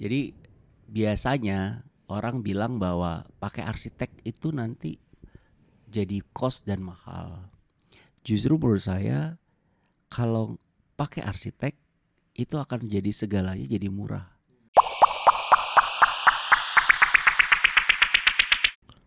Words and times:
Jadi 0.00 0.32
biasanya 0.88 1.84
orang 2.08 2.40
bilang 2.40 2.80
bahwa 2.80 3.28
pakai 3.36 3.68
arsitek 3.68 4.24
itu 4.24 4.48
nanti 4.48 4.96
jadi 5.92 6.24
cost 6.32 6.64
dan 6.64 6.80
mahal. 6.80 7.52
Justru 8.24 8.56
menurut 8.56 8.80
saya 8.80 9.36
kalau 10.08 10.56
pakai 10.96 11.20
arsitek 11.20 11.76
itu 12.32 12.56
akan 12.56 12.88
jadi 12.88 13.12
segalanya 13.12 13.68
jadi 13.68 13.92
murah. 13.92 14.24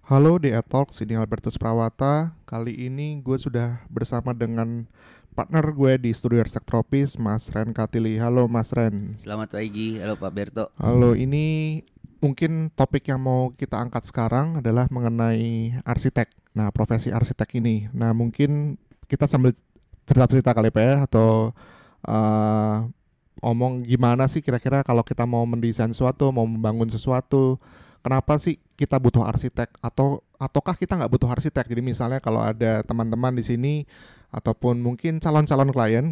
Halo 0.06 0.38
DA 0.38 0.62
Talks, 0.62 1.02
ini 1.02 1.18
Albertus 1.18 1.58
Prawata. 1.58 2.38
Kali 2.46 2.86
ini 2.86 3.18
gue 3.18 3.42
sudah 3.42 3.82
bersama 3.90 4.30
dengan 4.38 4.86
partner 5.34 5.66
gue 5.74 5.98
di 5.98 6.14
Studio 6.14 6.46
Arsitek 6.46 6.64
Tropis, 6.70 7.18
Mas 7.18 7.50
Ren 7.50 7.74
Katili. 7.74 8.22
Halo 8.22 8.46
Mas 8.46 8.70
Ren. 8.70 9.18
Selamat 9.18 9.58
pagi, 9.58 9.98
halo 9.98 10.14
Pak 10.14 10.32
Berto. 10.32 10.70
Halo, 10.78 11.18
ini 11.18 11.82
mungkin 12.22 12.70
topik 12.72 13.10
yang 13.10 13.20
mau 13.20 13.50
kita 13.58 13.82
angkat 13.82 14.06
sekarang 14.08 14.62
adalah 14.62 14.86
mengenai 14.94 15.74
arsitek. 15.84 16.30
Nah, 16.54 16.70
profesi 16.70 17.10
arsitek 17.10 17.58
ini. 17.58 17.90
Nah, 17.92 18.14
mungkin 18.14 18.78
kita 19.10 19.26
sambil 19.26 19.58
cerita-cerita 20.06 20.54
kali 20.54 20.70
Pak 20.70 20.84
ya, 20.86 20.96
atau 21.10 21.52
uh, 22.06 22.86
omong 23.42 23.84
gimana 23.90 24.30
sih 24.30 24.40
kira-kira 24.40 24.86
kalau 24.86 25.02
kita 25.02 25.26
mau 25.26 25.44
mendesain 25.50 25.90
sesuatu, 25.92 26.30
mau 26.30 26.46
membangun 26.46 26.88
sesuatu, 26.94 27.58
kenapa 28.06 28.38
sih 28.38 28.62
kita 28.78 29.02
butuh 29.02 29.26
arsitek 29.26 29.82
atau 29.82 30.22
ataukah 30.38 30.78
kita 30.78 30.94
nggak 30.94 31.12
butuh 31.12 31.30
arsitek? 31.34 31.66
Jadi 31.66 31.82
misalnya 31.82 32.22
kalau 32.22 32.40
ada 32.40 32.86
teman-teman 32.86 33.34
di 33.34 33.44
sini 33.44 33.74
ataupun 34.34 34.82
mungkin 34.82 35.22
calon-calon 35.22 35.70
klien 35.70 36.06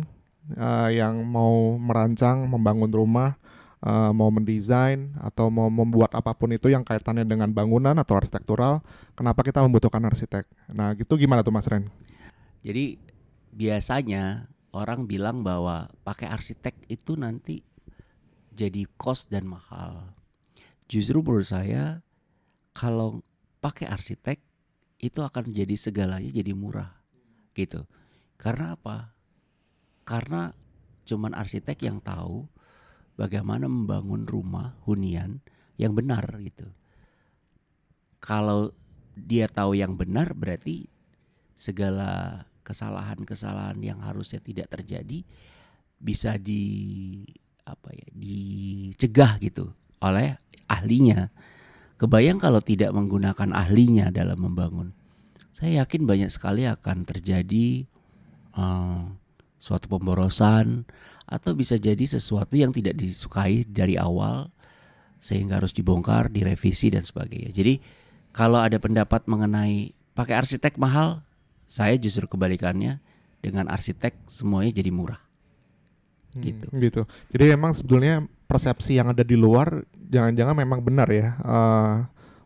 uh, 0.53 0.89
yang 0.93 1.25
mau 1.25 1.75
merancang 1.81 2.45
membangun 2.45 2.93
rumah, 2.93 3.41
uh, 3.81 4.13
mau 4.13 4.29
mendesain 4.29 5.09
atau 5.17 5.49
mau 5.49 5.67
membuat 5.73 6.13
apa 6.13 6.37
pun 6.37 6.53
itu 6.53 6.69
yang 6.69 6.85
kaitannya 6.85 7.25
dengan 7.25 7.49
bangunan 7.49 7.97
atau 7.97 8.21
arsitektural, 8.21 8.85
kenapa 9.17 9.41
kita 9.41 9.65
membutuhkan 9.65 10.05
arsitek? 10.05 10.45
Nah, 10.69 10.93
gitu 10.93 11.17
gimana 11.17 11.41
tuh 11.41 11.53
Mas 11.53 11.65
Ren? 11.65 11.89
Jadi 12.61 13.01
biasanya 13.51 14.47
orang 14.71 15.09
bilang 15.09 15.41
bahwa 15.41 15.89
pakai 16.05 16.29
arsitek 16.29 16.77
itu 16.87 17.17
nanti 17.17 17.65
jadi 18.53 18.85
cost 19.01 19.33
dan 19.33 19.49
mahal. 19.49 20.13
Justru 20.85 21.25
menurut 21.25 21.49
saya 21.49 22.05
kalau 22.77 23.25
pakai 23.63 23.89
arsitek 23.89 24.37
itu 25.01 25.19
akan 25.25 25.49
jadi 25.49 25.73
segalanya 25.73 26.29
jadi 26.29 26.53
murah 26.53 27.01
gitu. 27.57 27.83
Karena 28.41 28.73
apa? 28.73 29.13
Karena 30.01 30.49
cuman 31.05 31.37
arsitek 31.37 31.85
yang 31.85 32.01
tahu 32.01 32.49
bagaimana 33.13 33.69
membangun 33.69 34.25
rumah 34.25 34.73
hunian 34.89 35.45
yang 35.77 35.93
benar 35.93 36.25
gitu. 36.41 36.65
Kalau 38.17 38.73
dia 39.13 39.45
tahu 39.45 39.77
yang 39.77 39.93
benar 39.93 40.33
berarti 40.33 40.89
segala 41.53 42.41
kesalahan-kesalahan 42.65 43.77
yang 43.85 44.01
harusnya 44.01 44.41
tidak 44.41 44.73
terjadi 44.73 45.21
bisa 46.01 46.41
di 46.41 47.21
apa 47.61 47.93
ya 47.93 48.09
dicegah 48.17 49.37
gitu 49.37 49.69
oleh 50.01 50.33
ahlinya. 50.65 51.29
Kebayang 52.01 52.41
kalau 52.41 52.57
tidak 52.57 52.89
menggunakan 52.97 53.53
ahlinya 53.53 54.09
dalam 54.09 54.41
membangun. 54.41 54.97
Saya 55.53 55.85
yakin 55.85 56.09
banyak 56.09 56.33
sekali 56.33 56.65
akan 56.65 57.05
terjadi 57.05 57.85
uh, 58.55 59.07
suatu 59.61 59.85
pemborosan 59.91 60.83
atau 61.29 61.55
bisa 61.55 61.79
jadi 61.79 62.03
sesuatu 62.03 62.59
yang 62.59 62.75
tidak 62.75 62.99
disukai 62.99 63.63
dari 63.63 63.95
awal 63.95 64.51
sehingga 65.21 65.61
harus 65.61 65.71
dibongkar, 65.71 66.33
direvisi 66.33 66.89
dan 66.89 67.05
sebagainya. 67.05 67.53
Jadi 67.53 67.77
kalau 68.33 68.57
ada 68.57 68.81
pendapat 68.81 69.29
mengenai 69.29 69.93
pakai 70.17 70.41
arsitek 70.41 70.81
mahal, 70.81 71.21
saya 71.69 71.95
justru 71.95 72.25
kebalikannya 72.25 72.99
dengan 73.39 73.69
arsitek 73.69 74.17
semuanya 74.27 74.75
jadi 74.81 74.91
murah. 74.91 75.21
Hmm, 76.33 76.43
gitu. 76.43 76.67
gitu. 76.79 77.01
Jadi 77.31 77.43
memang 77.53 77.75
sebetulnya 77.75 78.23
persepsi 78.49 78.99
yang 78.99 79.11
ada 79.11 79.23
di 79.23 79.35
luar 79.35 79.83
jangan-jangan 80.11 80.55
memang 80.55 80.79
benar 80.83 81.07
ya. 81.07 81.39
Uh, 81.39 81.95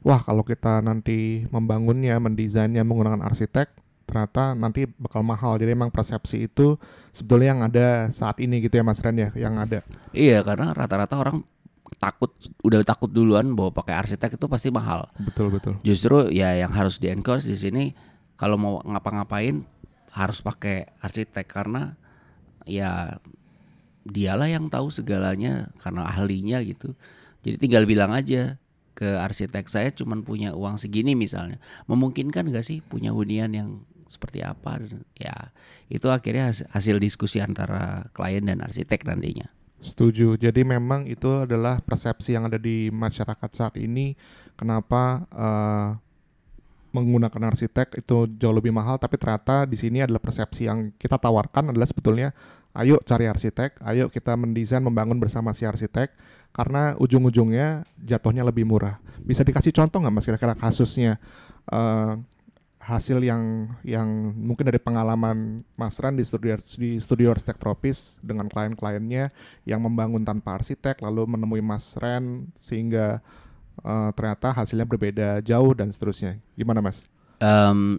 wah 0.05 0.21
kalau 0.21 0.45
kita 0.45 0.83
nanti 0.85 1.49
membangunnya, 1.49 2.17
mendesainnya 2.21 2.85
menggunakan 2.85 3.25
arsitek, 3.25 3.73
ternyata 4.05 4.53
nanti 4.53 4.85
bakal 4.85 5.25
mahal. 5.25 5.57
Jadi 5.57 5.73
memang 5.73 5.89
persepsi 5.89 6.45
itu 6.45 6.77
sebetulnya 7.09 7.47
yang 7.51 7.61
ada 7.65 7.87
saat 8.13 8.37
ini 8.39 8.61
gitu 8.61 8.79
ya 8.79 8.83
Mas 8.85 9.01
Ren 9.01 9.17
ya, 9.17 9.29
yang 9.35 9.57
ada. 9.57 9.81
Iya, 10.13 10.45
karena 10.45 10.71
rata-rata 10.71 11.17
orang 11.17 11.43
takut 11.97 12.31
udah 12.61 12.81
takut 12.83 13.09
duluan 13.09 13.55
bahwa 13.57 13.71
pakai 13.73 13.95
arsitek 14.05 14.37
itu 14.37 14.45
pasti 14.45 14.69
mahal. 14.69 15.09
Betul 15.17 15.53
betul. 15.53 15.73
Justru 15.81 16.29
ya 16.29 16.53
yang 16.53 16.71
harus 16.73 17.01
di 17.01 17.09
encourage 17.09 17.47
di 17.47 17.57
sini 17.57 17.83
kalau 18.35 18.59
mau 18.59 18.73
ngapa-ngapain 18.83 19.63
harus 20.11 20.39
pakai 20.39 20.87
arsitek 21.03 21.47
karena 21.47 21.95
ya 22.67 23.19
dialah 24.05 24.47
yang 24.47 24.69
tahu 24.69 24.93
segalanya 24.93 25.73
karena 25.81 26.05
ahlinya 26.05 26.61
gitu. 26.61 26.93
Jadi 27.41 27.57
tinggal 27.61 27.85
bilang 27.89 28.13
aja 28.13 28.57
ke 28.95 29.19
arsitek 29.19 29.67
saya 29.67 29.89
cuman 29.91 30.23
punya 30.23 30.53
uang 30.55 30.79
segini 30.79 31.13
misalnya. 31.17 31.59
Memungkinkan 31.89 32.47
gak 32.53 32.65
sih 32.65 32.79
punya 32.79 33.11
hunian 33.11 33.51
yang 33.51 33.69
seperti 34.05 34.41
apa? 34.45 34.81
Ya 35.17 35.51
itu 35.91 36.07
akhirnya 36.09 36.49
hasil 36.49 36.97
diskusi 36.97 37.41
antara 37.41 38.09
klien 38.13 38.45
dan 38.45 38.61
arsitek 38.61 39.05
nantinya. 39.05 39.49
Setuju. 39.85 40.39
Jadi 40.41 40.65
memang 40.65 41.05
itu 41.05 41.45
adalah 41.45 41.77
persepsi 41.83 42.33
yang 42.33 42.49
ada 42.49 42.57
di 42.57 42.89
masyarakat 42.89 43.49
saat 43.53 43.77
ini. 43.77 44.17
Kenapa 44.55 45.27
uh, 45.29 45.99
menggunakan 46.95 47.51
arsitek 47.51 47.99
itu 47.99 48.17
jauh 48.39 48.55
lebih 48.55 48.71
mahal, 48.71 48.95
tapi 48.95 49.19
ternyata 49.19 49.67
di 49.67 49.75
sini 49.75 49.99
adalah 49.99 50.23
persepsi 50.23 50.63
yang 50.63 50.95
kita 50.95 51.19
tawarkan 51.19 51.75
adalah 51.75 51.83
sebetulnya 51.83 52.31
ayo 52.71 52.95
cari 53.03 53.27
arsitek, 53.27 53.83
ayo 53.83 54.07
kita 54.07 54.39
mendesain 54.39 54.79
membangun 54.79 55.19
bersama 55.19 55.51
si 55.51 55.67
arsitek 55.67 56.15
karena 56.55 56.95
ujung-ujungnya 56.95 57.83
jatuhnya 57.99 58.47
lebih 58.47 58.63
murah. 58.63 59.03
Bisa 59.19 59.43
dikasih 59.43 59.75
contoh 59.75 59.99
nggak 59.99 60.13
mas 60.15 60.23
kira-kira 60.23 60.55
kasusnya 60.55 61.19
uh, 61.67 62.15
hasil 62.85 63.17
yang 63.25 63.73
yang 63.81 64.05
mungkin 64.37 64.69
dari 64.69 64.77
pengalaman 64.77 65.65
Mas 65.73 65.97
Ran 65.97 66.13
di 66.13 66.21
studio 66.21 66.53
di 66.77 67.01
studio 67.01 67.33
arsitek 67.33 67.57
tropis 67.57 68.21
dengan 68.21 68.45
klien-kliennya 68.45 69.33
yang 69.65 69.81
membangun 69.81 70.21
tanpa 70.21 70.61
arsitek 70.61 71.01
lalu 71.01 71.25
menemui 71.25 71.65
Mas 71.65 71.97
Ren 71.97 72.53
sehingga 72.61 73.25
uh, 73.81 74.13
ternyata 74.13 74.53
hasilnya 74.53 74.85
berbeda 74.85 75.41
jauh 75.41 75.73
dan 75.73 75.89
seterusnya. 75.89 76.37
Gimana 76.53 76.85
Mas? 76.85 77.09
Um, 77.41 77.97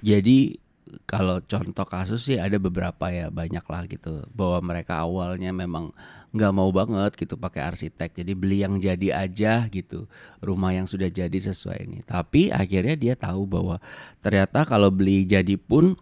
jadi 0.00 0.56
kalau 1.04 1.40
contoh 1.44 1.86
kasus 1.86 2.24
sih 2.24 2.40
ada 2.40 2.56
beberapa 2.56 3.08
ya 3.12 3.28
banyak 3.28 3.64
lah 3.64 3.82
gitu. 3.88 4.24
Bahwa 4.32 4.74
mereka 4.74 5.00
awalnya 5.04 5.52
memang 5.52 5.92
nggak 6.32 6.52
mau 6.52 6.68
banget 6.68 7.16
gitu 7.16 7.40
pakai 7.40 7.64
arsitek 7.72 8.20
jadi 8.20 8.32
beli 8.36 8.64
yang 8.64 8.76
jadi 8.76 9.28
aja 9.28 9.64
gitu. 9.68 10.08
Rumah 10.44 10.76
yang 10.76 10.86
sudah 10.90 11.08
jadi 11.08 11.38
sesuai 11.38 11.78
ini. 11.88 11.98
Tapi 12.04 12.52
akhirnya 12.52 12.96
dia 12.96 13.14
tahu 13.16 13.48
bahwa 13.48 13.76
ternyata 14.20 14.64
kalau 14.68 14.92
beli 14.92 15.24
jadi 15.24 15.56
pun 15.56 15.96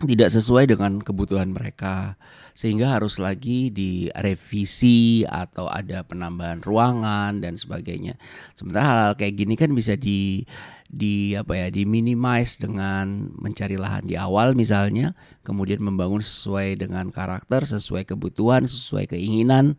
tidak 0.00 0.32
sesuai 0.32 0.72
dengan 0.72 0.96
kebutuhan 1.04 1.52
mereka 1.52 2.16
sehingga 2.56 2.96
harus 2.96 3.20
lagi 3.20 3.68
direvisi 3.68 5.28
atau 5.28 5.68
ada 5.68 6.00
penambahan 6.04 6.64
ruangan 6.64 7.40
dan 7.44 7.60
sebagainya. 7.60 8.16
Sementara 8.56 8.84
hal-hal 8.84 9.14
kayak 9.20 9.34
gini 9.36 9.54
kan 9.60 9.76
bisa 9.76 10.00
di 10.00 10.44
di 10.90 11.38
apa 11.38 11.54
ya 11.54 11.68
di 11.70 11.86
minimize 11.86 12.58
dengan 12.58 13.30
mencari 13.38 13.78
lahan 13.78 14.10
di 14.10 14.18
awal 14.18 14.58
misalnya 14.58 15.14
kemudian 15.46 15.78
membangun 15.78 16.18
sesuai 16.18 16.82
dengan 16.82 17.14
karakter 17.14 17.62
sesuai 17.62 18.10
kebutuhan 18.10 18.66
sesuai 18.66 19.14
keinginan 19.14 19.78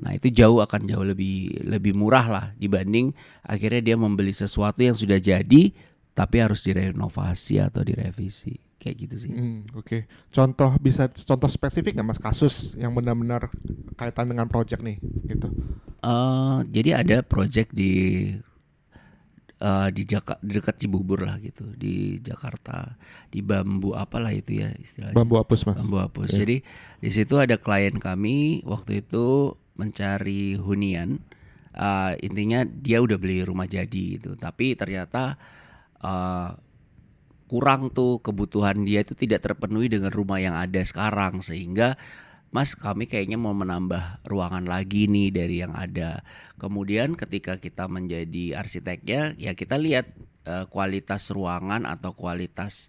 nah 0.00 0.16
itu 0.16 0.32
jauh 0.32 0.64
akan 0.64 0.88
jauh 0.88 1.04
lebih 1.04 1.60
lebih 1.60 1.92
murah 1.92 2.24
lah 2.24 2.46
dibanding 2.56 3.12
akhirnya 3.44 3.84
dia 3.84 3.96
membeli 4.00 4.32
sesuatu 4.32 4.80
yang 4.80 4.96
sudah 4.96 5.20
jadi 5.20 5.76
tapi 6.16 6.40
harus 6.40 6.64
direnovasi 6.64 7.60
atau 7.60 7.84
direvisi 7.84 8.56
kayak 8.80 8.96
gitu 9.04 9.16
sih. 9.28 9.30
Hmm, 9.36 9.68
Oke, 9.76 9.84
okay. 9.84 10.00
contoh 10.32 10.72
bisa 10.80 11.12
contoh 11.12 11.50
spesifik 11.52 12.00
nggak 12.00 12.08
mas 12.08 12.20
kasus 12.22 12.72
yang 12.80 12.96
benar-benar 12.96 13.52
kaitan 14.00 14.32
dengan 14.32 14.48
project 14.48 14.80
nih 14.80 14.96
gitu? 15.28 15.52
Uh, 16.00 16.64
jadi 16.72 17.04
ada 17.04 17.20
project 17.20 17.76
di 17.76 18.32
uh, 19.60 19.88
di 19.92 20.08
Jakarta 20.08 20.40
di 20.40 20.52
dekat 20.56 20.76
Cibubur 20.80 21.20
lah 21.20 21.36
gitu 21.40 21.68
di 21.76 22.16
Jakarta 22.24 22.96
di 23.28 23.44
bambu 23.44 23.92
apalah 23.92 24.32
itu 24.32 24.64
ya 24.64 24.72
istilahnya. 24.80 25.12
Bambu 25.16 25.36
apus 25.36 25.68
mas. 25.68 25.76
Bambu 25.76 26.00
apus. 26.00 26.32
Yeah. 26.32 26.46
Jadi 26.46 26.56
di 27.04 27.10
situ 27.12 27.36
ada 27.36 27.60
klien 27.60 28.00
kami 28.00 28.64
waktu 28.64 29.04
itu 29.04 29.52
mencari 29.76 30.56
hunian. 30.56 31.20
Uh, 31.76 32.16
intinya 32.24 32.64
dia 32.64 33.04
udah 33.04 33.20
beli 33.20 33.44
rumah 33.44 33.68
jadi 33.68 34.16
itu, 34.16 34.32
tapi 34.40 34.72
ternyata 34.72 35.36
uh, 36.02 36.56
kurang 37.46 37.94
tuh 37.94 38.18
kebutuhan 38.20 38.82
dia 38.82 39.06
itu 39.06 39.14
tidak 39.14 39.46
terpenuhi 39.46 39.86
dengan 39.86 40.10
rumah 40.10 40.42
yang 40.42 40.58
ada 40.58 40.82
sekarang 40.82 41.40
sehingga 41.40 41.94
Mas 42.54 42.72
kami 42.78 43.10
kayaknya 43.10 43.36
mau 43.36 43.52
menambah 43.52 44.22
ruangan 44.24 44.64
lagi 44.64 45.10
nih 45.10 45.28
dari 45.34 45.60
yang 45.60 45.76
ada. 45.76 46.24
Kemudian 46.56 47.12
ketika 47.18 47.58
kita 47.60 47.90
menjadi 47.90 48.56
arsiteknya 48.56 49.34
ya 49.36 49.52
kita 49.52 49.76
lihat 49.76 50.08
uh, 50.48 50.64
kualitas 50.70 51.28
ruangan 51.34 51.84
atau 51.84 52.14
kualitas 52.16 52.88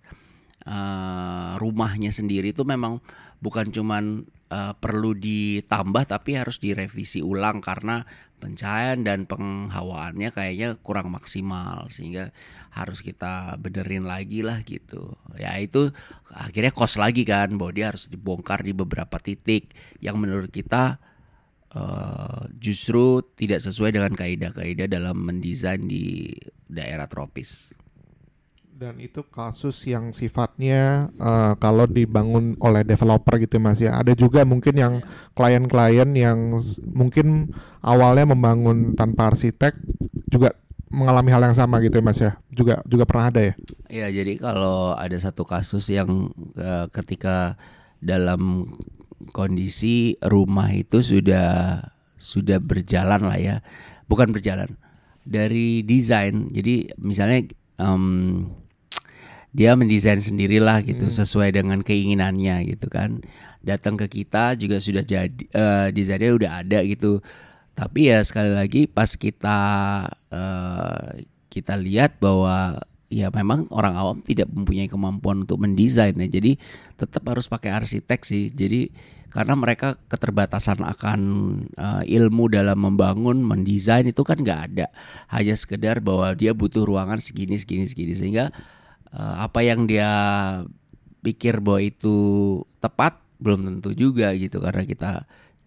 uh, 0.63 1.59
rumahnya 1.59 2.13
sendiri 2.13 2.55
itu 2.55 2.63
memang 2.63 3.03
bukan 3.43 3.67
cuman 3.73 4.29
uh, 4.51 4.73
perlu 4.77 5.15
ditambah 5.15 6.03
tapi 6.07 6.39
harus 6.39 6.59
direvisi 6.59 7.19
ulang 7.23 7.59
karena 7.59 8.03
pencahayaan 8.37 9.01
dan 9.01 9.25
penghawaannya 9.25 10.29
kayaknya 10.29 10.77
kurang 10.85 11.09
maksimal 11.09 11.89
sehingga 11.89 12.29
harus 12.69 13.01
kita 13.01 13.57
benerin 13.57 14.05
lagi 14.05 14.45
lah 14.45 14.61
gitu. 14.61 15.17
Ya 15.41 15.57
itu 15.57 15.89
akhirnya 16.29 16.69
kos 16.69 17.01
lagi 17.01 17.25
kan 17.25 17.57
bahwa 17.57 17.73
dia 17.73 17.89
harus 17.89 18.05
dibongkar 18.05 18.61
di 18.61 18.77
beberapa 18.77 19.17
titik 19.17 19.73
yang 19.97 20.21
menurut 20.21 20.53
kita 20.53 21.01
uh, 21.73 22.45
justru 22.61 23.25
tidak 23.33 23.65
sesuai 23.65 23.97
dengan 23.97 24.13
kaidah-kaidah 24.13 24.85
dalam 24.85 25.17
mendesain 25.17 25.89
di 25.89 26.37
daerah 26.69 27.09
tropis 27.09 27.73
dan 28.77 29.01
itu 29.01 29.25
kasus 29.25 29.89
yang 29.89 30.13
sifatnya 30.13 31.09
uh, 31.17 31.57
kalau 31.57 31.89
dibangun 31.89 32.53
oleh 32.61 32.85
developer 32.85 33.41
gitu 33.41 33.57
mas 33.57 33.81
ya. 33.81 33.97
Ada 33.97 34.13
juga 34.13 34.45
mungkin 34.45 34.77
yang 34.77 34.93
iya. 35.01 35.33
klien-klien 35.33 36.09
yang 36.13 36.61
mungkin 36.85 37.57
awalnya 37.81 38.29
membangun 38.29 38.93
tanpa 38.93 39.33
arsitek 39.33 39.73
juga 40.29 40.53
mengalami 40.93 41.33
hal 41.33 41.41
yang 41.49 41.57
sama 41.57 41.81
gitu 41.81 41.97
ya 41.97 42.05
mas 42.05 42.21
ya. 42.21 42.37
Juga 42.53 42.85
juga 42.85 43.09
pernah 43.09 43.33
ada 43.33 43.41
ya? 43.41 43.53
Iya 43.89 44.07
jadi 44.21 44.33
kalau 44.37 44.93
ada 44.93 45.17
satu 45.17 45.41
kasus 45.41 45.89
yang 45.89 46.29
uh, 46.61 46.85
ketika 46.93 47.57
dalam 47.97 48.69
kondisi 49.33 50.21
rumah 50.21 50.69
itu 50.69 51.01
sudah 51.01 51.81
sudah 52.21 52.61
berjalan 52.61 53.25
lah 53.25 53.41
ya. 53.41 53.55
Bukan 54.05 54.29
berjalan 54.29 54.77
dari 55.25 55.81
desain. 55.81 56.53
Jadi 56.53 56.93
misalnya 57.01 57.41
um, 57.81 58.45
dia 59.57 59.73
mendesain 59.73 60.21
sendirilah 60.21 60.85
gitu 60.85 61.09
hmm. 61.09 61.17
sesuai 61.17 61.49
dengan 61.57 61.81
keinginannya 61.81 62.77
gitu 62.77 62.93
kan. 62.93 63.25
Datang 63.65 63.97
ke 63.97 64.21
kita 64.21 64.53
juga 64.53 64.77
sudah 64.77 65.01
jadi 65.01 65.33
uh, 65.57 65.89
desainnya 65.89 66.29
udah 66.37 66.51
ada 66.61 66.79
gitu. 66.85 67.25
Tapi 67.73 68.13
ya 68.13 68.21
sekali 68.21 68.53
lagi 68.53 68.85
pas 68.85 69.17
kita 69.17 69.59
uh, 70.29 71.09
kita 71.49 71.73
lihat 71.73 72.21
bahwa 72.21 72.77
ya 73.09 73.33
memang 73.33 73.65
orang 73.73 73.97
awam 73.97 74.17
tidak 74.21 74.45
mempunyai 74.53 74.85
kemampuan 74.85 75.41
untuk 75.49 75.57
mendesain 75.57 76.13
ya. 76.13 76.29
Jadi 76.29 76.61
tetap 76.93 77.25
harus 77.25 77.49
pakai 77.49 77.73
arsitek 77.73 78.21
sih. 78.21 78.53
Jadi 78.53 78.93
karena 79.33 79.57
mereka 79.57 79.97
keterbatasan 80.05 80.85
akan 80.85 81.19
uh, 81.81 82.05
ilmu 82.05 82.45
dalam 82.53 82.77
membangun 82.77 83.41
mendesain 83.41 84.05
itu 84.05 84.21
kan 84.21 84.37
nggak 84.37 84.61
ada. 84.69 84.93
Hanya 85.33 85.57
sekedar 85.57 85.97
bahwa 85.97 86.29
dia 86.37 86.53
butuh 86.53 86.85
ruangan 86.85 87.17
segini 87.17 87.57
segini 87.57 87.89
segini. 87.89 88.13
Sehingga 88.13 88.53
uh, 89.13 89.45
apa 89.45 89.63
yang 89.63 89.85
dia 89.85 90.11
pikir 91.21 91.59
bahwa 91.59 91.81
itu 91.83 92.15
tepat 92.79 93.19
belum 93.37 93.67
tentu 93.67 93.93
juga 93.93 94.33
gitu 94.33 94.57
karena 94.63 94.83
kita 94.87 95.11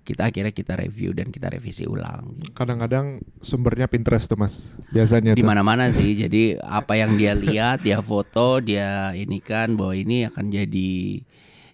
kita 0.00 0.26
akhirnya 0.26 0.50
kita 0.50 0.74
review 0.74 1.14
dan 1.14 1.30
kita 1.30 1.52
revisi 1.52 1.86
ulang. 1.86 2.34
Kadang-kadang 2.56 3.22
sumbernya 3.44 3.86
Pinterest 3.86 4.26
tuh 4.26 4.40
mas, 4.40 4.74
biasanya. 4.90 5.36
Di 5.38 5.44
mana-mana 5.44 5.92
sih, 5.92 6.16
jadi 6.18 6.58
apa 6.64 6.98
yang 6.98 7.14
dia 7.14 7.36
lihat, 7.36 7.84
dia 7.84 8.02
foto, 8.02 8.58
dia 8.58 9.14
ini 9.14 9.38
kan 9.38 9.78
bahwa 9.78 9.94
ini 9.94 10.26
akan 10.26 10.50
jadi 10.50 11.22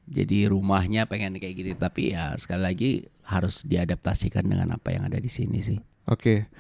jadi 0.07 0.53
rumahnya 0.53 1.09
pengen 1.09 1.39
kayak 1.41 1.55
gitu. 1.55 1.71
Tapi 1.79 2.13
ya 2.13 2.37
sekali 2.37 2.63
lagi 2.67 2.91
harus 3.25 3.65
diadaptasikan 3.65 4.45
dengan 4.45 4.75
apa 4.75 4.93
yang 4.93 5.09
ada 5.09 5.17
di 5.17 5.31
sini 5.31 5.63
sih. 5.65 5.79
Oke, 6.07 6.51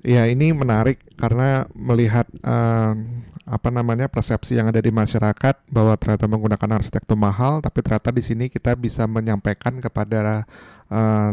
ya 0.00 0.24
ini 0.28 0.52
menarik 0.52 1.00
karena 1.16 1.68
melihat 1.76 2.26
uh, 2.44 2.96
apa 3.50 3.68
namanya 3.74 4.06
persepsi 4.06 4.54
yang 4.54 4.70
ada 4.70 4.78
di 4.78 4.94
masyarakat 4.94 5.66
bahwa 5.66 5.98
ternyata 5.98 6.30
menggunakan 6.30 6.78
arsitek 6.78 7.02
itu 7.02 7.16
mahal, 7.18 7.58
tapi 7.58 7.82
ternyata 7.82 8.14
di 8.14 8.22
sini 8.22 8.46
kita 8.46 8.78
bisa 8.78 9.10
menyampaikan 9.10 9.82
kepada 9.82 10.46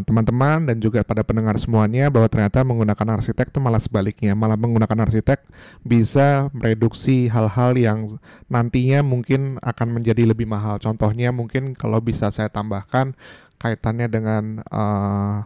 teman-teman 0.05 0.65
uh, 0.65 0.67
dan 0.69 0.77
juga 0.77 1.01
pada 1.01 1.25
pendengar 1.25 1.57
semuanya 1.57 2.13
bahwa 2.13 2.29
ternyata 2.29 2.61
menggunakan 2.61 3.17
arsitek 3.21 3.49
itu 3.53 3.57
malah 3.61 3.81
sebaliknya, 3.81 4.33
malah 4.37 4.57
menggunakan 4.57 5.09
arsitek 5.09 5.45
bisa 5.81 6.49
mereduksi 6.53 7.25
hal-hal 7.29 7.73
yang 7.77 8.21
nantinya 8.49 9.01
mungkin 9.01 9.61
akan 9.61 9.97
menjadi 9.97 10.29
lebih 10.29 10.49
mahal. 10.49 10.77
Contohnya 10.77 11.33
mungkin 11.33 11.73
kalau 11.73 12.01
bisa 12.01 12.29
saya 12.29 12.49
tambahkan 12.49 13.17
kaitannya 13.57 14.09
dengan 14.09 14.61
uh, 14.69 15.45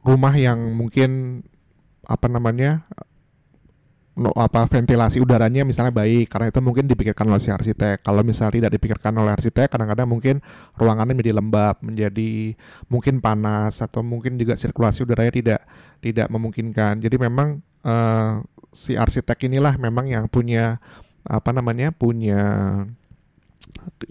rumah 0.00 0.32
yang 0.32 0.72
mungkin 0.72 1.44
apa 2.10 2.26
namanya 2.26 2.82
no, 4.18 4.34
apa 4.34 4.66
ventilasi 4.66 5.22
udaranya 5.22 5.62
misalnya 5.62 5.94
baik 5.94 6.28
karena 6.28 6.50
itu 6.50 6.60
mungkin 6.60 6.84
dipikirkan 6.90 7.24
oleh 7.30 7.40
si 7.40 7.48
arsitek. 7.54 8.02
Kalau 8.02 8.26
misalnya 8.26 8.66
tidak 8.66 8.72
dipikirkan 8.76 9.14
oleh 9.14 9.32
arsitek, 9.32 9.70
kadang-kadang 9.70 10.10
mungkin 10.10 10.42
ruangannya 10.74 11.14
menjadi 11.14 11.34
lembab, 11.38 11.74
menjadi 11.80 12.58
mungkin 12.90 13.22
panas 13.22 13.78
atau 13.80 14.02
mungkin 14.02 14.36
juga 14.36 14.58
sirkulasi 14.58 15.06
udaranya 15.06 15.32
tidak 15.32 15.60
tidak 16.02 16.26
memungkinkan. 16.28 16.98
Jadi 16.98 17.16
memang 17.16 17.62
uh, 17.86 18.42
si 18.74 18.98
arsitek 18.98 19.46
inilah 19.46 19.78
memang 19.78 20.10
yang 20.10 20.26
punya 20.26 20.82
apa 21.24 21.50
namanya 21.52 21.92
punya 21.92 22.42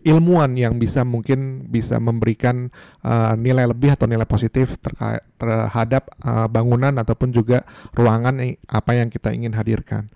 ilmuwan 0.06 0.54
yang 0.56 0.78
bisa 0.78 1.02
mungkin 1.02 1.68
bisa 1.68 1.98
memberikan 1.98 2.70
uh, 3.02 3.34
nilai 3.36 3.66
lebih 3.66 3.98
atau 3.98 4.06
nilai 4.06 4.26
positif 4.26 4.78
terkait 4.78 5.26
terhadap 5.36 6.10
uh, 6.22 6.46
bangunan 6.46 6.94
ataupun 6.96 7.34
juga 7.34 7.66
ruangan 7.98 8.40
apa 8.70 8.92
yang 8.94 9.10
kita 9.10 9.34
ingin 9.34 9.58
hadirkan. 9.58 10.08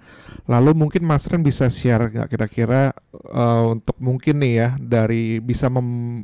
Lalu 0.46 0.76
mungkin 0.76 1.04
Mas 1.08 1.26
Ren 1.28 1.42
bisa 1.42 1.68
share 1.68 2.12
nggak 2.12 2.30
kira-kira 2.30 2.94
uh, 3.34 3.74
untuk 3.74 3.98
mungkin 4.00 4.44
nih 4.44 4.54
ya 4.54 4.70
dari 4.78 5.42
bisa 5.42 5.68
mem 5.72 6.24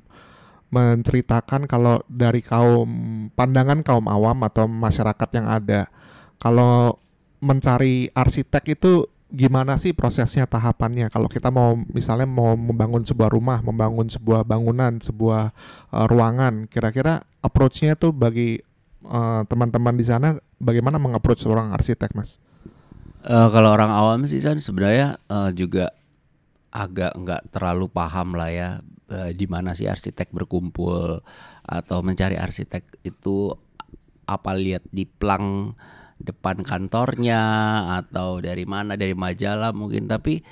menceritakan 0.70 1.66
kalau 1.66 2.06
dari 2.06 2.46
kaum 2.46 2.90
pandangan 3.34 3.82
kaum 3.82 4.06
awam 4.06 4.46
atau 4.46 4.70
masyarakat 4.70 5.30
yang 5.34 5.50
ada 5.50 5.90
kalau 6.38 7.02
mencari 7.42 8.14
arsitek 8.14 8.78
itu 8.78 9.10
gimana 9.30 9.78
sih 9.78 9.94
prosesnya 9.94 10.50
tahapannya? 10.50 11.14
Kalau 11.14 11.30
kita 11.30 11.54
mau 11.54 11.78
misalnya 11.94 12.26
mau 12.26 12.58
membangun 12.58 13.06
sebuah 13.06 13.30
rumah 13.30 13.62
membangun 13.62 14.10
sebuah 14.10 14.42
bangunan 14.44 14.98
sebuah 14.98 15.54
uh, 15.94 16.06
ruangan 16.10 16.66
kira-kira 16.66 17.22
approach-nya 17.46 17.94
tuh 17.94 18.10
bagi 18.10 18.58
uh, 19.06 19.46
teman-teman 19.46 19.96
di 19.96 20.06
sana 20.06 20.36
bagaimana 20.58 20.98
mengapproach 20.98 21.46
seorang 21.46 21.72
arsitek 21.72 22.18
mas? 22.18 22.42
Uh, 23.22 23.52
kalau 23.54 23.76
orang 23.76 23.92
awam 23.92 24.26
sih 24.26 24.42
kan 24.42 24.58
sebenarnya 24.58 25.20
uh, 25.30 25.52
juga 25.54 25.94
agak 26.70 27.18
nggak 27.18 27.42
terlalu 27.54 27.90
paham 27.90 28.38
lah 28.38 28.50
ya 28.50 28.70
uh, 29.10 29.30
di 29.34 29.46
mana 29.46 29.74
sih 29.74 29.90
arsitek 29.90 30.30
berkumpul 30.34 31.22
atau 31.66 31.98
mencari 32.02 32.38
arsitek 32.38 33.02
itu 33.06 33.54
apa 34.30 34.54
lihat 34.54 34.86
di 34.94 35.10
plang 35.10 35.74
depan 36.20 36.62
kantornya 36.62 37.42
atau 38.04 38.44
dari 38.44 38.68
mana 38.68 39.00
dari 39.00 39.16
majalah 39.16 39.72
mungkin. 39.72 40.12
Tapi 40.12 40.44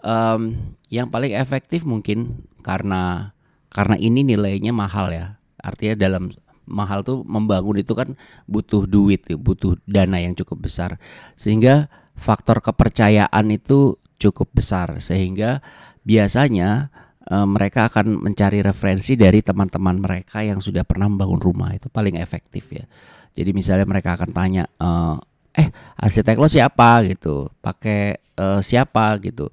um, 0.00 0.54
yang 0.88 1.10
paling 1.10 1.34
efektif 1.34 1.82
mungkin 1.82 2.46
karena 2.62 3.34
karena 3.68 3.98
ini 3.98 4.22
nilainya 4.22 4.70
mahal 4.70 5.10
ya. 5.10 5.36
Artinya 5.60 5.98
dalam 5.98 6.30
mahal 6.66 7.02
tuh 7.02 7.26
membangun 7.26 7.82
itu 7.82 7.92
kan 7.92 8.14
butuh 8.46 8.86
duit 8.86 9.26
ya, 9.26 9.36
butuh 9.36 9.76
dana 9.84 10.22
yang 10.22 10.32
cukup 10.38 10.70
besar. 10.70 10.96
Sehingga 11.34 11.90
faktor 12.14 12.62
kepercayaan 12.62 13.46
itu 13.50 13.98
cukup 14.16 14.54
besar. 14.54 15.02
Sehingga 15.02 15.60
biasanya 16.06 16.94
um, 17.26 17.58
mereka 17.58 17.90
akan 17.90 18.22
mencari 18.22 18.62
referensi 18.62 19.18
dari 19.18 19.42
teman-teman 19.42 19.98
mereka 19.98 20.46
yang 20.46 20.62
sudah 20.62 20.86
pernah 20.86 21.10
membangun 21.10 21.42
rumah. 21.42 21.74
Itu 21.74 21.90
paling 21.90 22.14
efektif 22.16 22.70
ya 22.70 22.86
jadi 23.36 23.52
misalnya 23.52 23.84
mereka 23.84 24.16
akan 24.16 24.32
tanya, 24.32 24.64
uh, 24.80 25.20
eh 25.52 25.68
arsitek 26.00 26.40
lo 26.40 26.48
siapa? 26.48 27.04
gitu, 27.04 27.52
pakai 27.60 28.16
uh, 28.40 28.64
siapa? 28.64 29.20
gitu, 29.20 29.52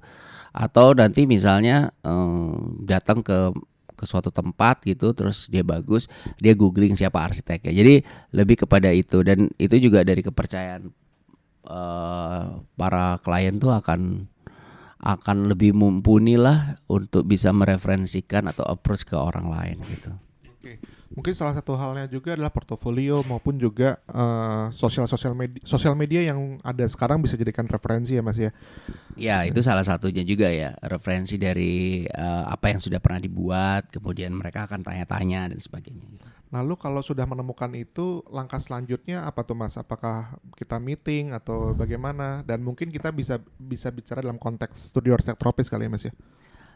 atau 0.56 0.96
nanti 0.96 1.28
misalnya 1.28 1.92
um, 2.00 2.80
datang 2.88 3.20
ke 3.20 3.52
ke 3.94 4.04
suatu 4.08 4.32
tempat 4.34 4.82
gitu, 4.82 5.14
terus 5.14 5.46
dia 5.46 5.62
bagus, 5.62 6.10
dia 6.42 6.56
googling 6.56 6.98
siapa 6.98 7.22
arsiteknya. 7.22 7.70
Jadi 7.70 7.94
lebih 8.34 8.66
kepada 8.66 8.90
itu. 8.90 9.22
Dan 9.22 9.48
itu 9.54 9.78
juga 9.78 10.02
dari 10.02 10.18
kepercayaan 10.18 10.90
uh, 11.70 12.58
para 12.74 13.16
klien 13.22 13.54
tuh 13.56 13.70
akan 13.70 14.26
akan 14.98 15.36
lebih 15.46 15.76
mumpuni 15.76 16.34
lah 16.34 16.80
untuk 16.90 17.28
bisa 17.28 17.54
mereferensikan 17.54 18.50
atau 18.50 18.66
approach 18.66 19.06
ke 19.06 19.14
orang 19.14 19.46
lain 19.46 19.78
gitu. 19.86 20.10
Oke 20.58 20.82
Mungkin 21.14 21.30
salah 21.30 21.54
satu 21.54 21.78
halnya 21.78 22.10
juga 22.10 22.34
adalah 22.34 22.50
portofolio 22.50 23.22
maupun 23.30 23.54
juga 23.54 24.02
uh, 24.10 24.66
sosial 24.74 25.06
sosial 25.06 25.30
media 25.38 25.62
sosial 25.62 25.94
media 25.94 26.26
yang 26.26 26.58
ada 26.66 26.82
sekarang 26.90 27.22
bisa 27.22 27.38
jadikan 27.38 27.70
referensi 27.70 28.18
ya 28.18 28.22
Mas 28.26 28.34
ya. 28.34 28.50
Ya 29.14 29.46
itu 29.46 29.62
salah 29.62 29.86
satunya 29.86 30.26
juga 30.26 30.50
ya 30.50 30.74
referensi 30.82 31.38
dari 31.38 32.02
uh, 32.10 32.50
apa 32.50 32.74
yang 32.74 32.82
sudah 32.82 32.98
pernah 32.98 33.22
dibuat, 33.22 33.94
kemudian 33.94 34.34
mereka 34.34 34.66
akan 34.66 34.82
tanya-tanya 34.82 35.54
dan 35.54 35.58
sebagainya. 35.62 36.02
Gitu. 36.02 36.26
Lalu 36.54 36.74
kalau 36.78 37.02
sudah 37.02 37.26
menemukan 37.26 37.70
itu 37.74 38.22
langkah 38.30 38.58
selanjutnya 38.58 39.26
apa 39.26 39.42
tuh 39.42 39.58
Mas? 39.58 39.74
Apakah 39.74 40.38
kita 40.54 40.78
meeting 40.82 41.34
atau 41.34 41.74
bagaimana? 41.74 42.42
Dan 42.42 42.62
mungkin 42.62 42.90
kita 42.90 43.14
bisa 43.14 43.42
bisa 43.58 43.90
bicara 43.90 44.18
dalam 44.22 44.38
konteks 44.38 44.94
studio 44.94 45.14
arsitek 45.14 45.38
tropis 45.38 45.70
kali 45.70 45.86
ya 45.86 45.90
Mas 45.90 46.06
ya. 46.06 46.14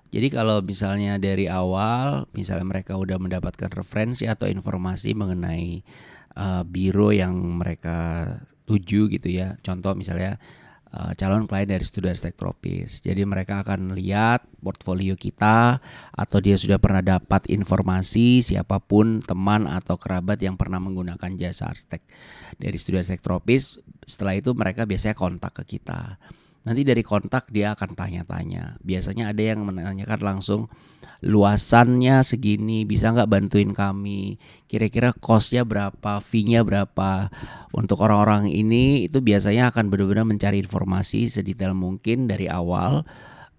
Jadi 0.09 0.29
kalau 0.33 0.65
misalnya 0.65 1.21
dari 1.21 1.45
awal, 1.53 2.25
misalnya 2.33 2.65
mereka 2.65 2.97
udah 2.97 3.21
mendapatkan 3.21 3.69
referensi 3.69 4.25
atau 4.25 4.49
informasi 4.49 5.12
mengenai 5.12 5.85
uh, 6.33 6.65
biro 6.65 7.12
yang 7.12 7.37
mereka 7.37 8.27
tuju 8.65 9.12
gitu 9.12 9.29
ya. 9.29 9.61
Contoh 9.61 9.93
misalnya 9.93 10.41
uh, 10.97 11.12
calon 11.12 11.45
klien 11.45 11.69
dari 11.69 11.85
studi 11.85 12.09
arsitek 12.09 12.37
tropis. 12.41 13.05
Jadi 13.05 13.25
mereka 13.29 13.61
akan 13.61 13.93
lihat 13.93 14.49
portfolio 14.65 15.12
kita 15.12 15.81
atau 16.12 16.38
dia 16.41 16.57
sudah 16.57 16.81
pernah 16.81 17.05
dapat 17.05 17.45
informasi 17.53 18.41
siapa 18.41 18.81
pun 18.81 19.21
teman 19.21 19.69
atau 19.69 20.00
kerabat 20.00 20.41
yang 20.41 20.57
pernah 20.57 20.81
menggunakan 20.81 21.37
jasa 21.37 21.69
arsitek 21.69 22.00
dari 22.57 22.77
studi 22.81 23.00
arsitek 23.00 23.21
tropis. 23.21 23.77
Setelah 24.09 24.41
itu 24.41 24.57
mereka 24.57 24.88
biasanya 24.88 25.12
kontak 25.12 25.53
ke 25.65 25.79
kita 25.79 26.17
Nanti 26.69 26.85
dari 26.85 27.01
kontak 27.01 27.49
dia 27.49 27.73
akan 27.73 27.97
tanya-tanya. 27.97 28.77
Biasanya 28.85 29.33
ada 29.33 29.41
yang 29.41 29.65
menanyakan 29.65 30.21
langsung 30.21 30.69
luasannya 31.25 32.21
segini 32.23 32.85
bisa 32.85 33.09
nggak 33.09 33.33
bantuin 33.33 33.73
kami? 33.73 34.37
Kira-kira 34.69 35.17
costnya 35.17 35.65
berapa 35.65 36.21
fee-nya 36.21 36.61
berapa? 36.61 37.33
Untuk 37.73 38.05
orang-orang 38.05 38.53
ini 38.53 39.09
itu 39.09 39.25
biasanya 39.25 39.73
akan 39.73 39.89
benar-benar 39.89 40.29
mencari 40.29 40.61
informasi 40.61 41.33
sedetail 41.33 41.73
mungkin 41.73 42.29
dari 42.29 42.53
awal 42.53 43.09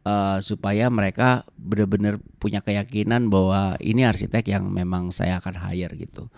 uh, 0.05 0.37
supaya 0.39 0.87
mereka 0.93 1.43
benar-benar 1.57 2.21
punya 2.37 2.61
keyakinan 2.61 3.27
bahwa 3.33 3.75
ini 3.81 4.05
arsitek 4.05 4.53
yang 4.53 4.69
memang 4.69 5.09
saya 5.09 5.41
akan 5.41 5.57
hire 5.57 5.97
gitu 5.97 6.29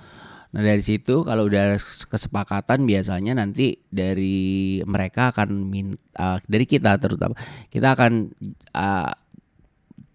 Nah 0.51 0.61
dari 0.61 0.83
situ 0.83 1.23
kalau 1.23 1.47
udah 1.47 1.79
kesepakatan 2.11 2.83
biasanya 2.83 3.39
nanti 3.39 3.79
dari 3.87 4.79
mereka 4.83 5.31
akan 5.31 5.71
minta 5.71 5.99
uh, 6.19 6.37
dari 6.43 6.67
kita 6.67 6.99
terutama 6.99 7.39
kita 7.71 7.95
akan 7.95 8.35
uh, 8.75 9.15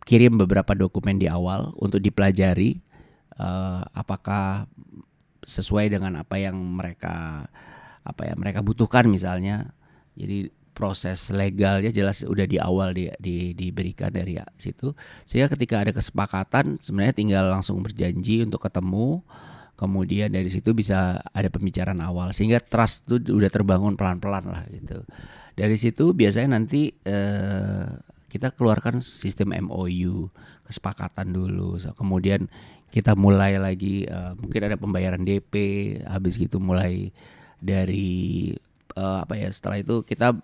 kirim 0.05 0.37
beberapa 0.37 0.77
dokumen 0.77 1.17
di 1.17 1.27
awal 1.27 1.73
untuk 1.81 2.05
dipelajari 2.05 2.77
uh, 3.41 3.81
apakah 3.97 4.69
sesuai 5.47 5.89
dengan 5.89 6.21
apa 6.21 6.37
yang 6.37 6.59
mereka 6.59 7.49
apa 8.07 8.23
ya 8.29 8.35
mereka 8.37 8.61
butuhkan 8.61 9.09
misalnya. 9.09 9.73
Jadi 10.17 10.49
proses 10.77 11.33
legalnya 11.33 11.89
jelas 11.89 12.21
udah 12.21 12.45
di 12.45 12.61
awal 12.61 12.93
di, 12.93 13.09
di, 13.17 13.57
diberikan 13.57 14.13
dari 14.13 14.37
situ 14.61 14.93
sehingga 15.25 15.49
ketika 15.57 15.81
ada 15.81 15.93
kesepakatan 15.97 16.77
sebenarnya 16.85 17.17
tinggal 17.17 17.45
langsung 17.49 17.81
berjanji 17.81 18.45
untuk 18.45 18.61
ketemu 18.61 19.25
kemudian 19.77 20.33
dari 20.33 20.49
situ 20.49 20.73
bisa 20.73 21.21
ada 21.37 21.49
pembicaraan 21.53 22.01
awal 22.01 22.33
sehingga 22.33 22.59
trust 22.59 23.07
itu 23.07 23.37
udah 23.37 23.51
terbangun 23.53 23.95
pelan-pelan 23.95 24.45
lah 24.49 24.65
gitu. 24.73 25.05
Dari 25.57 25.77
situ 25.77 26.13
biasanya 26.17 26.57
nanti 26.57 26.93
eh, 27.05 27.87
kita 28.33 28.53
keluarkan 28.53 29.01
sistem 29.01 29.57
MOU 29.69 30.29
kesepakatan 30.69 31.33
dulu. 31.33 31.81
So, 31.81 31.95
kemudian 31.97 32.49
kita 32.93 33.17
mulai 33.17 33.61
lagi 33.61 34.09
eh, 34.09 34.33
mungkin 34.41 34.61
ada 34.67 34.77
pembayaran 34.81 35.23
DP 35.25 35.55
habis 36.09 36.41
gitu 36.41 36.57
mulai 36.57 37.13
dari 37.61 38.53
eh, 38.97 39.19
apa 39.23 39.37
ya 39.37 39.49
setelah 39.53 39.81
itu 39.81 40.05
kita 40.05 40.37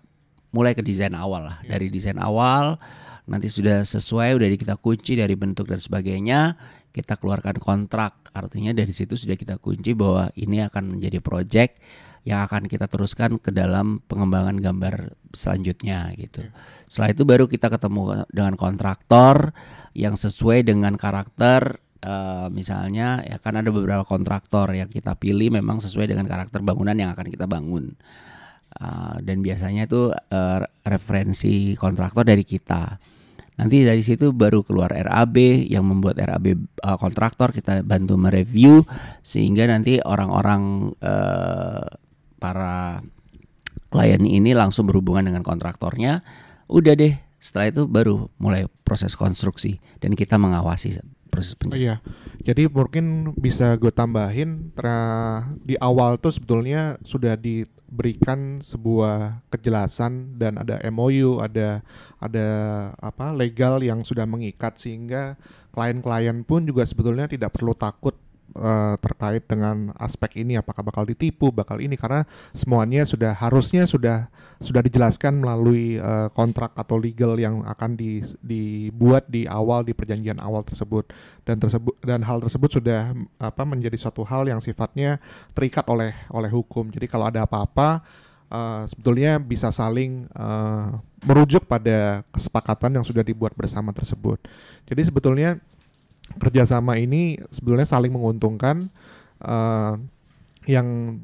mulai 0.53 0.77
ke 0.77 0.85
desain 0.85 1.17
awal 1.17 1.49
lah 1.49 1.57
iya. 1.65 1.77
dari 1.77 1.89
desain 1.89 2.21
awal 2.21 2.77
nanti 3.27 3.49
sudah 3.49 3.83
sesuai 3.83 4.37
udah 4.37 4.49
kita 4.55 4.77
kunci 4.79 5.17
dari 5.17 5.33
bentuk 5.35 5.67
dan 5.67 5.81
sebagainya 5.81 6.55
kita 6.93 7.17
keluarkan 7.17 7.57
kontrak. 7.59 8.31
Artinya 8.37 8.77
dari 8.77 8.93
situ 8.93 9.17
sudah 9.17 9.35
kita 9.35 9.57
kunci 9.57 9.97
bahwa 9.97 10.29
ini 10.37 10.61
akan 10.61 10.97
menjadi 10.97 11.19
project 11.25 11.81
yang 12.23 12.47
akan 12.47 12.71
kita 12.71 12.87
teruskan 12.87 13.41
ke 13.43 13.51
dalam 13.51 13.99
pengembangan 14.07 14.61
gambar 14.63 15.19
selanjutnya 15.35 16.15
gitu. 16.15 16.47
Setelah 16.87 17.11
itu 17.11 17.23
baru 17.27 17.45
kita 17.51 17.67
ketemu 17.67 18.29
dengan 18.31 18.55
kontraktor 18.55 19.51
yang 19.97 20.15
sesuai 20.15 20.63
dengan 20.63 20.95
karakter 20.95 21.83
uh, 22.07 22.47
misalnya 22.53 23.27
ya 23.27 23.43
kan 23.43 23.59
ada 23.59 23.75
beberapa 23.75 24.07
kontraktor 24.07 24.71
yang 24.71 24.87
kita 24.87 25.19
pilih 25.19 25.51
memang 25.51 25.83
sesuai 25.83 26.15
dengan 26.15 26.31
karakter 26.31 26.63
bangunan 26.63 26.95
yang 26.95 27.11
akan 27.11 27.27
kita 27.27 27.51
bangun. 27.51 27.99
Uh, 28.73 29.21
dan 29.21 29.45
biasanya 29.45 29.85
itu 29.85 30.09
uh, 30.11 30.59
referensi 30.89 31.77
kontraktor 31.77 32.25
dari 32.25 32.41
kita 32.43 32.97
Nanti 33.53 33.85
dari 33.85 34.01
situ 34.01 34.33
baru 34.33 34.65
keluar 34.65 34.89
RAB 34.91 35.69
yang 35.69 35.85
membuat 35.85 36.17
RAB 36.17 36.57
uh, 36.83 36.97
kontraktor 36.97 37.53
kita 37.53 37.85
bantu 37.85 38.17
mereview 38.17 38.81
sehingga 39.21 39.69
nanti 39.69 40.01
orang-orang 40.01 40.91
uh, 41.05 41.85
para 42.41 43.05
klien 43.93 44.25
ini 44.25 44.57
langsung 44.57 44.89
berhubungan 44.89 45.29
dengan 45.29 45.45
kontraktornya. 45.45 46.25
Udah 46.73 46.97
deh, 46.97 47.13
setelah 47.37 47.69
itu 47.69 47.83
baru 47.85 48.33
mulai 48.41 48.65
proses 48.89 49.13
konstruksi 49.13 49.77
dan 50.01 50.17
kita 50.17 50.41
mengawasi 50.41 50.97
proses 51.29 51.53
penjelasan. 51.53 51.81
Iya. 51.85 51.95
Jadi 52.43 52.67
mungkin 52.67 53.31
bisa 53.39 53.79
gue 53.79 53.95
tambahin 53.95 54.75
di 55.63 55.79
awal 55.79 56.19
tuh 56.19 56.35
sebetulnya 56.35 56.99
sudah 57.07 57.39
diberikan 57.39 58.59
sebuah 58.59 59.47
kejelasan 59.47 60.35
dan 60.43 60.59
ada 60.59 60.83
MOU, 60.91 61.39
ada 61.39 61.87
ada 62.19 62.49
apa 62.99 63.31
legal 63.31 63.79
yang 63.79 64.03
sudah 64.03 64.27
mengikat 64.27 64.75
sehingga 64.75 65.39
klien-klien 65.71 66.43
pun 66.43 66.67
juga 66.67 66.83
sebetulnya 66.83 67.31
tidak 67.31 67.55
perlu 67.55 67.79
takut 67.79 68.19
uh, 68.57 68.95
terkait 69.01 69.45
dengan 69.49 69.93
aspek 69.99 70.41
ini 70.41 70.57
apakah 70.57 70.85
bakal 70.85 71.05
ditipu, 71.09 71.53
bakal 71.53 71.81
ini 71.81 71.97
karena 71.97 72.25
semuanya 72.53 73.05
sudah 73.05 73.33
harusnya 73.37 73.85
sudah 73.85 74.31
sudah 74.63 74.81
dijelaskan 74.85 75.43
melalui 75.43 75.99
uh, 75.99 76.31
kontrak 76.31 76.73
atau 76.79 76.97
legal 76.97 77.35
yang 77.37 77.67
akan 77.67 77.99
di, 77.99 78.23
dibuat 78.41 79.27
di 79.27 79.45
awal 79.45 79.83
di 79.83 79.93
perjanjian 79.93 80.39
awal 80.39 80.63
tersebut 80.63 81.11
dan 81.43 81.59
tersebut 81.59 81.95
dan 82.05 82.23
hal 82.23 82.39
tersebut 82.39 82.79
sudah 82.79 83.13
apa 83.43 83.63
menjadi 83.67 83.99
suatu 83.99 84.23
hal 84.23 84.47
yang 84.47 84.63
sifatnya 84.63 85.19
terikat 85.53 85.85
oleh 85.91 86.15
oleh 86.31 86.51
hukum. 86.53 86.89
Jadi 86.93 87.11
kalau 87.11 87.27
ada 87.27 87.43
apa-apa 87.43 88.05
uh, 88.53 88.85
sebetulnya 88.87 89.41
bisa 89.41 89.73
saling 89.73 90.29
uh, 90.37 91.01
merujuk 91.25 91.65
pada 91.65 92.27
kesepakatan 92.35 93.01
yang 93.01 93.05
sudah 93.07 93.25
dibuat 93.25 93.57
bersama 93.57 93.91
tersebut. 93.91 94.43
Jadi 94.85 95.03
sebetulnya 95.09 95.59
kerjasama 96.39 96.97
ini 97.01 97.41
sebetulnya 97.51 97.89
saling 97.89 98.13
menguntungkan. 98.13 98.89
Uh, 99.43 99.99
yang 100.71 101.19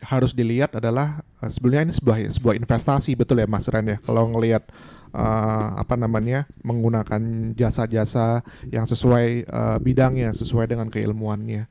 harus 0.00 0.32
dilihat 0.32 0.72
adalah 0.78 1.20
uh, 1.42 1.50
sebetulnya 1.52 1.84
ini 1.84 1.92
sebuah 1.92 2.16
sebuah 2.32 2.54
investasi 2.56 3.12
betul 3.18 3.42
ya 3.42 3.48
Mas 3.50 3.68
Ren 3.68 3.84
ya. 3.84 3.98
Kalau 4.00 4.24
ngelihat 4.32 4.64
uh, 5.12 5.76
apa 5.76 5.94
namanya 5.98 6.48
menggunakan 6.64 7.52
jasa-jasa 7.52 8.40
yang 8.72 8.88
sesuai 8.88 9.48
uh, 9.48 9.76
bidangnya, 9.82 10.32
sesuai 10.32 10.70
dengan 10.70 10.88
keilmuannya. 10.88 11.68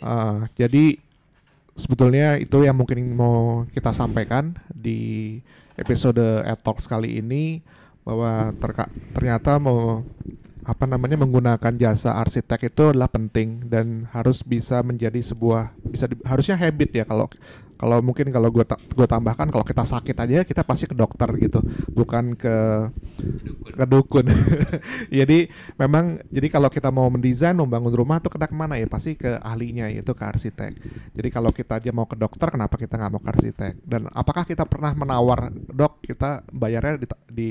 Uh, 0.00 0.44
jadi 0.56 1.00
sebetulnya 1.76 2.40
itu 2.40 2.64
yang 2.64 2.76
mungkin 2.76 3.00
mau 3.12 3.68
kita 3.72 3.92
sampaikan 3.92 4.56
di 4.72 5.40
episode 5.76 6.20
Talks 6.64 6.88
kali 6.88 7.20
ini 7.20 7.60
bahwa 8.00 8.54
ternyata 9.12 9.58
mau 9.60 10.00
apa 10.66 10.82
namanya 10.82 11.14
menggunakan 11.14 11.78
jasa 11.78 12.18
arsitek 12.18 12.74
itu 12.74 12.90
adalah 12.90 13.06
penting 13.06 13.70
dan 13.70 14.10
harus 14.10 14.42
bisa 14.42 14.82
menjadi 14.82 15.22
sebuah 15.22 15.70
bisa 15.86 16.10
di, 16.10 16.18
harusnya 16.26 16.58
habit 16.58 16.90
ya. 16.90 17.04
Kalau 17.06 17.30
kalau 17.76 18.00
mungkin 18.00 18.32
kalau 18.32 18.48
gue 18.50 18.64
ta 18.64 18.74
gue 18.80 19.06
tambahkan 19.06 19.52
kalau 19.52 19.62
kita 19.62 19.84
sakit 19.84 20.16
aja 20.16 20.42
kita 20.42 20.66
pasti 20.66 20.90
ke 20.90 20.96
dokter 20.98 21.30
gitu. 21.38 21.62
Bukan 21.94 22.34
ke 22.34 22.90
ke 23.78 23.84
dukun. 23.86 24.26
Jadi 25.22 25.46
memang 25.78 26.18
jadi 26.32 26.48
kalau 26.50 26.66
kita 26.66 26.90
mau 26.90 27.06
mendesain 27.12 27.54
membangun 27.54 27.94
rumah 27.94 28.18
tuh 28.18 28.34
kena 28.34 28.50
ke 28.50 28.56
mana 28.56 28.74
ya? 28.74 28.90
Pasti 28.90 29.14
ke 29.14 29.38
ahlinya 29.38 29.86
yaitu 29.86 30.18
ke 30.18 30.24
arsitek. 30.26 30.72
Jadi 31.14 31.28
kalau 31.30 31.54
kita 31.54 31.78
aja 31.78 31.94
mau 31.94 32.10
ke 32.10 32.18
dokter 32.18 32.50
kenapa 32.50 32.74
kita 32.74 32.98
nggak 32.98 33.12
mau 33.12 33.22
ke 33.22 33.30
arsitek? 33.30 33.72
Dan 33.86 34.10
apakah 34.10 34.42
kita 34.42 34.66
pernah 34.66 34.90
menawar 34.98 35.54
dok 35.54 36.02
kita 36.02 36.42
bayarnya 36.50 36.98
di, 36.98 37.06
di 37.30 37.50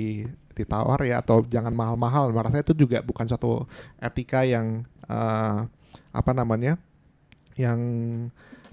ditawar 0.55 1.03
ya 1.03 1.19
atau 1.19 1.43
jangan 1.43 1.75
mahal-mahal. 1.75 2.31
Merasa 2.31 2.63
itu 2.63 2.73
juga 2.73 3.03
bukan 3.03 3.27
suatu 3.27 3.67
etika 3.99 4.47
yang 4.47 4.87
uh, 5.05 5.67
apa 6.15 6.31
namanya 6.31 6.79
yang 7.59 7.79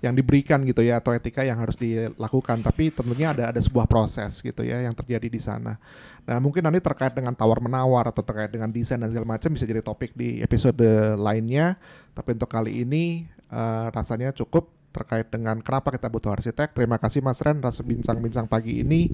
yang 0.03 0.19
diberikan 0.19 0.67
gitu 0.67 0.83
ya 0.83 0.99
atau 0.99 1.15
etika 1.15 1.47
yang 1.47 1.62
harus 1.62 1.79
dilakukan 1.79 2.59
tapi 2.59 2.91
tentunya 2.91 3.31
ada 3.31 3.55
ada 3.55 3.61
sebuah 3.62 3.87
proses 3.87 4.43
gitu 4.43 4.67
ya 4.67 4.83
yang 4.83 4.95
terjadi 4.99 5.31
di 5.31 5.39
sana. 5.39 5.79
Nah 6.27 6.43
mungkin 6.43 6.67
nanti 6.67 6.83
terkait 6.83 7.15
dengan 7.15 7.39
tawar 7.39 7.62
menawar 7.62 8.11
atau 8.11 8.27
terkait 8.27 8.51
dengan 8.51 8.67
desain 8.67 8.99
dan 8.99 9.15
segala 9.15 9.39
macam 9.39 9.55
bisa 9.55 9.62
jadi 9.62 9.79
topik 9.79 10.19
di 10.19 10.43
episode 10.43 10.83
lainnya. 11.15 11.79
Tapi 12.19 12.35
untuk 12.35 12.51
kali 12.51 12.83
ini 12.83 13.31
eh, 13.31 13.87
rasanya 13.95 14.35
cukup 14.35 14.82
terkait 14.92 15.26
dengan 15.32 15.56
kenapa 15.64 15.90
kita 15.90 16.12
butuh 16.12 16.37
arsitek. 16.37 16.76
Terima 16.76 17.00
kasih 17.00 17.25
Mas 17.25 17.40
Ren 17.40 17.58
atas 17.64 17.80
bincang-bincang 17.80 18.44
pagi 18.46 18.84
ini. 18.84 19.08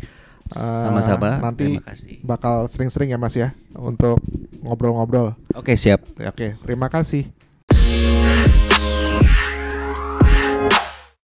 Sama-sama. 0.50 1.38
Nanti 1.38 1.78
Terima 1.78 1.84
kasih. 1.86 2.14
bakal 2.26 2.66
sering-sering 2.66 3.14
ya 3.14 3.18
Mas 3.20 3.36
ya 3.38 3.54
untuk 3.76 4.18
ngobrol-ngobrol. 4.60 5.38
Oke, 5.54 5.78
siap. 5.78 6.02
Oke, 6.18 6.58
terima 6.66 6.90
kasih. 6.90 7.30